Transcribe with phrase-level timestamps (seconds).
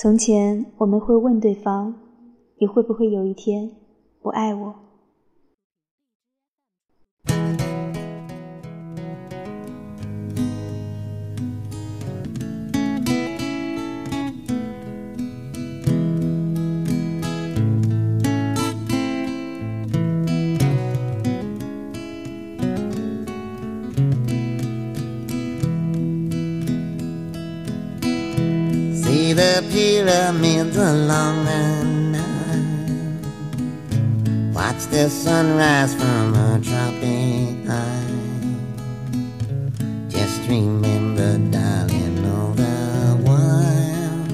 [0.00, 1.92] 从前我们会问对方
[2.58, 3.68] ：“你会不会有一天
[4.22, 4.74] 不爱我？”
[29.70, 32.22] Pyramids along the Nile.
[34.52, 38.06] Watch the sunrise from a tropic high.
[40.08, 44.26] Just remember, darling, all the while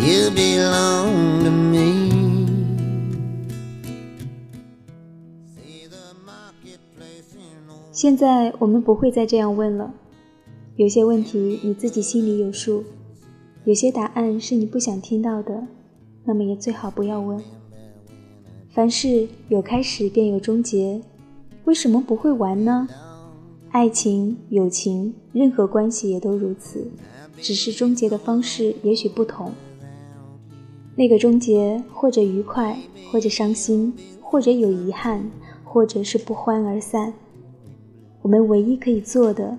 [0.00, 2.12] you belong to me.
[7.90, 9.94] 现在我们不会再这样问了，
[10.76, 12.84] 有些问题你自己心里有数。
[13.64, 15.66] 有些答案是你不想听到的，
[16.24, 17.42] 那么也最好不要问。
[18.68, 21.00] 凡事有开始便有终结，
[21.64, 22.86] 为什么不会完呢？
[23.70, 26.86] 爱情、友情，任何关系也都如此，
[27.40, 29.50] 只是终结的方式也许不同。
[30.94, 32.78] 那个终结，或者愉快，
[33.10, 35.30] 或者伤心，或者有遗憾，
[35.64, 37.14] 或者是不欢而散。
[38.20, 39.56] 我们唯一可以做的，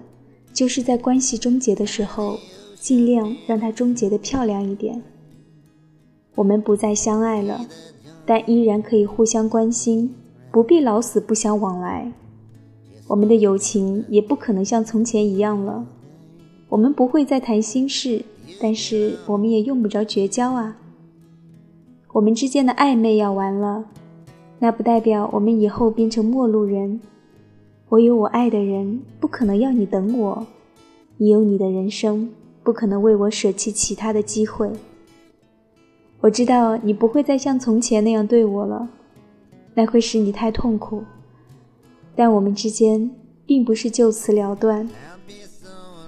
[0.54, 2.38] 就是在关系终结的时候。
[2.86, 5.02] 尽量让它终结的漂亮一点。
[6.36, 7.66] 我们不再相爱了，
[8.28, 10.14] 但依然可以互相关心，
[10.52, 12.12] 不必老死不相往来。
[13.08, 15.84] 我们的友情也不可能像从前一样了。
[16.70, 18.24] 我们不会再谈心事，
[18.62, 20.78] 但是我们也用不着绝交啊。
[22.14, 23.86] 我们之间的暧昧要完了，
[24.60, 27.02] 那不代表我们以后变成陌路人。
[27.90, 30.46] 我有我爱的人，不可能要你等我。
[31.18, 32.30] 你有你的人生。
[32.66, 34.68] 不可能为我舍弃其他的机会。
[36.20, 38.90] 我知道你不会再像从前那样对我了，
[39.76, 41.04] 那会使你太痛苦。
[42.16, 43.12] 但我们之间
[43.46, 44.90] 并不是就此了断。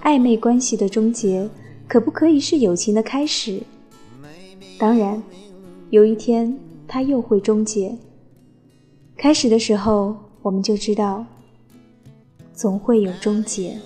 [0.02, 1.48] 暧昧关系的终结，
[1.86, 3.62] 可不可以是友情的开始？
[4.80, 5.22] 当然，
[5.90, 6.58] 有一天
[6.88, 7.96] 它又会终结。
[9.16, 11.24] 开始的时候，我们就知道，
[12.52, 13.78] 总会有终结。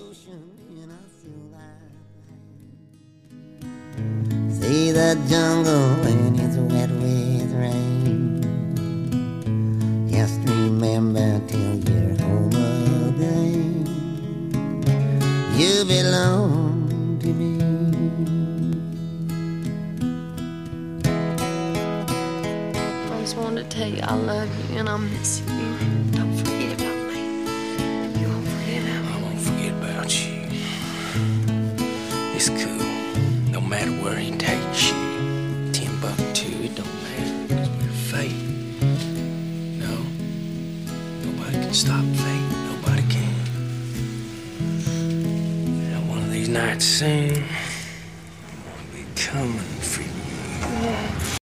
[4.93, 8.43] The jungle when it's wet with rain.
[10.07, 12.53] Just remember till you're home
[13.09, 13.87] again.
[15.57, 17.51] You belong to me.
[23.11, 26.22] I just wanted to tell you I love you and I miss you.
[41.75, 42.49] Stop fate.
[42.71, 43.35] Nobody can.
[45.95, 47.45] And one of these nights soon, I'm
[48.65, 51.42] gonna be coming for you.